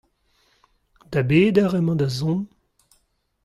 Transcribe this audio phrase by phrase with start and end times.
[1.11, 2.45] Da bet eur emañ da zont?